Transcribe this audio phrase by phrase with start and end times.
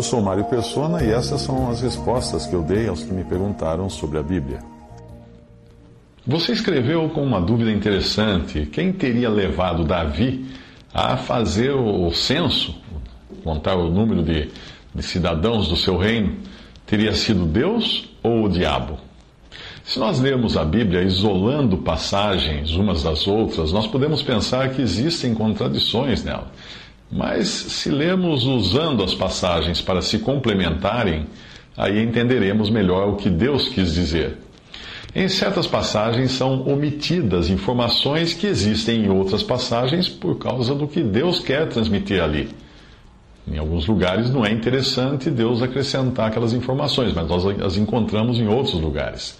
[0.00, 3.22] Eu sou Mário Persona e essas são as respostas que eu dei aos que me
[3.22, 4.60] perguntaram sobre a Bíblia.
[6.26, 10.46] Você escreveu com uma dúvida interessante: quem teria levado Davi
[10.94, 12.74] a fazer o censo,
[13.44, 14.48] contar o número de,
[14.94, 16.34] de cidadãos do seu reino?
[16.86, 18.98] Teria sido Deus ou o diabo?
[19.84, 25.34] Se nós lermos a Bíblia isolando passagens umas das outras, nós podemos pensar que existem
[25.34, 26.50] contradições nela.
[27.10, 31.26] Mas se lermos usando as passagens para se complementarem,
[31.76, 34.38] aí entenderemos melhor o que Deus quis dizer.
[35.12, 41.02] Em certas passagens são omitidas informações que existem em outras passagens por causa do que
[41.02, 42.48] Deus quer transmitir ali.
[43.50, 48.46] Em alguns lugares não é interessante Deus acrescentar aquelas informações, mas nós as encontramos em
[48.46, 49.36] outros lugares.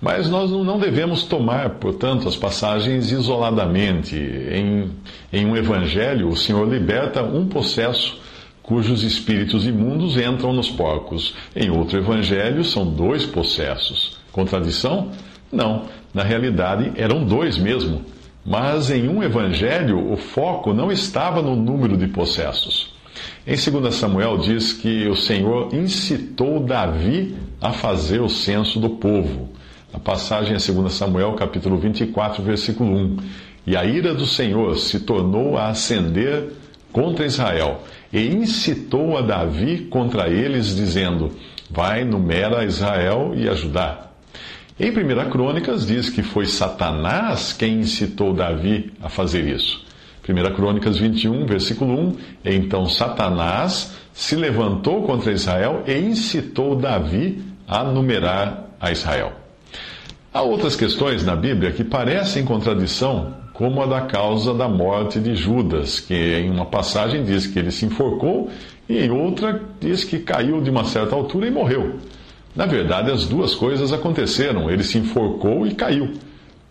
[0.00, 4.16] Mas nós não devemos tomar, portanto, as passagens isoladamente.
[4.16, 4.90] Em,
[5.32, 8.18] em um evangelho, o Senhor liberta um possesso
[8.66, 11.34] cujos espíritos imundos entram nos porcos.
[11.54, 14.18] Em outro evangelho, são dois possessos.
[14.32, 15.12] Contradição?
[15.50, 15.84] Não.
[16.12, 18.02] Na realidade, eram dois mesmo.
[18.44, 22.94] Mas em um evangelho, o foco não estava no número de possessos.
[23.46, 29.50] Em 2 Samuel diz que o Senhor incitou Davi a fazer o censo do povo.
[29.96, 33.16] A passagem é 2 Samuel, capítulo 24, versículo 1.
[33.66, 36.52] E a ira do Senhor se tornou a acender
[36.92, 41.32] contra Israel, e incitou a Davi contra eles, dizendo:
[41.70, 44.14] Vai, numera Israel e ajudar.
[44.78, 49.82] Em 1 Crônicas diz que foi Satanás quem incitou Davi a fazer isso.
[50.28, 57.82] 1 Crônicas 21, versículo 1: Então Satanás se levantou contra Israel e incitou Davi a
[57.82, 59.45] numerar a Israel.
[60.36, 65.34] Há outras questões na Bíblia que parecem contradição, como a da causa da morte de
[65.34, 68.50] Judas, que em uma passagem diz que ele se enforcou
[68.86, 71.94] e em outra diz que caiu de uma certa altura e morreu.
[72.54, 74.70] Na verdade, as duas coisas aconteceram.
[74.70, 76.12] Ele se enforcou e caiu.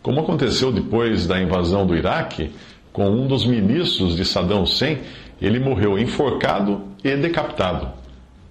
[0.03, 2.51] Como aconteceu depois da invasão do Iraque,
[2.93, 4.99] com um dos ministros de Saddam Hussein,
[5.41, 7.87] ele morreu enforcado e decapitado.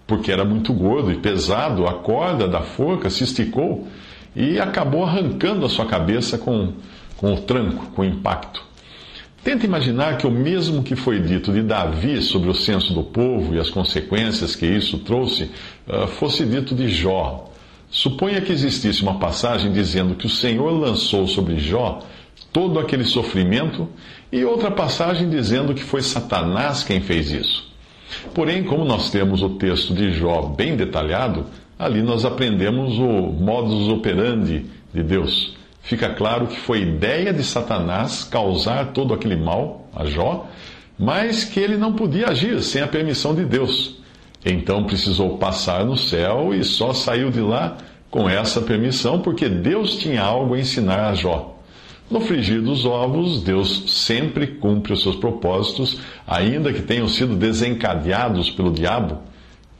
[0.08, 3.86] Porque era muito gordo e pesado, a corda da forca se esticou
[4.34, 6.72] e acabou arrancando a sua cabeça com,
[7.16, 8.62] com o tranco, com o impacto.
[9.44, 13.54] Tenta imaginar que o mesmo que foi dito de Davi sobre o censo do povo
[13.54, 15.50] e as consequências que isso trouxe,
[15.86, 17.50] ah, fosse dito de Jó.
[17.90, 22.00] Suponha que existisse uma passagem dizendo que o Senhor lançou sobre Jó
[22.52, 23.88] todo aquele sofrimento
[24.32, 27.70] e outra passagem dizendo que foi Satanás quem fez isso.
[28.32, 31.46] Porém, como nós temos o texto de Jó bem detalhado,
[31.78, 35.56] Ali nós aprendemos o modus operandi de Deus.
[35.82, 40.46] Fica claro que foi ideia de Satanás causar todo aquele mal a Jó,
[40.98, 43.96] mas que ele não podia agir sem a permissão de Deus.
[44.44, 47.76] Então precisou passar no céu e só saiu de lá
[48.10, 51.58] com essa permissão porque Deus tinha algo a ensinar a Jó.
[52.08, 58.50] No frigir dos ovos, Deus sempre cumpre os seus propósitos, ainda que tenham sido desencadeados
[58.50, 59.18] pelo diabo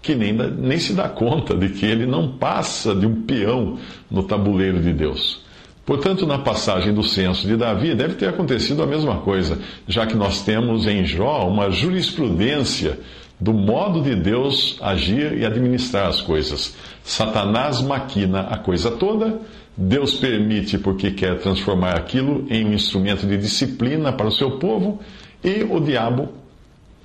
[0.05, 3.79] que nem, nem se dá conta de que ele não passa de um peão
[4.11, 5.43] no tabuleiro de Deus.
[5.87, 10.15] Portanto, na passagem do censo de Davi, deve ter acontecido a mesma coisa, já que
[10.15, 13.01] nós temos em Jó uma jurisprudência
[13.41, 16.77] do modo de Deus agir e administrar as coisas.
[17.03, 19.41] Satanás maquina a coisa toda,
[19.75, 25.01] Deus permite porque quer transformar aquilo em um instrumento de disciplina para o seu povo,
[25.43, 26.29] e o diabo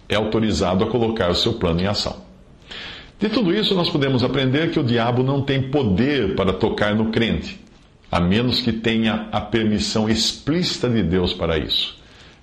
[0.07, 2.28] é autorizado a colocar o seu plano em ação.
[3.19, 7.11] De tudo isso, nós podemos aprender que o diabo não tem poder para tocar no
[7.11, 7.59] crente,
[8.09, 11.97] a menos que tenha a permissão explícita de Deus para isso.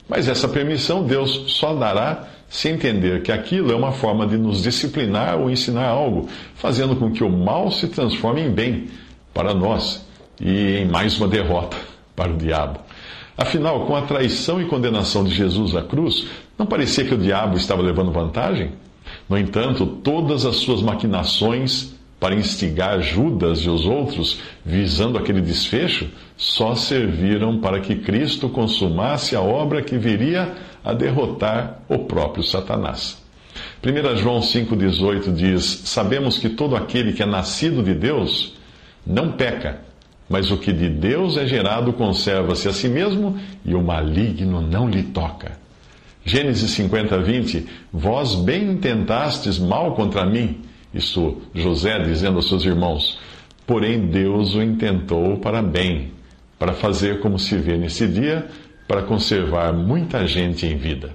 [0.07, 4.63] Mas essa permissão Deus só dará se entender que aquilo é uma forma de nos
[4.63, 8.89] disciplinar ou ensinar algo, fazendo com que o mal se transforme em bem
[9.33, 10.07] para nós
[10.39, 11.79] e em mais uma derrota
[12.15, 12.81] para o diabo.
[13.37, 16.27] Afinal, com a traição e condenação de Jesus à cruz,
[16.59, 18.73] não parecia que o diabo estava levando vantagem?
[19.29, 26.09] No entanto, todas as suas maquinações para instigar Judas e os outros, visando aquele desfecho,
[26.37, 33.23] só serviram para que Cristo consumasse a obra que viria a derrotar o próprio Satanás.
[33.85, 38.55] 1 João 5,18 diz: Sabemos que todo aquele que é nascido de Deus
[39.07, 39.81] não peca,
[40.29, 44.89] mas o que de Deus é gerado conserva-se a si mesmo e o maligno não
[44.89, 45.66] lhe toca.
[46.27, 50.61] Gênesis 50, 20: Vós bem intentastes mal contra mim,
[50.93, 53.21] isto José dizendo aos seus irmãos,
[53.65, 56.11] porém Deus o intentou para bem,
[56.59, 58.45] para fazer como se vê nesse dia,
[58.89, 61.15] para conservar muita gente em vida.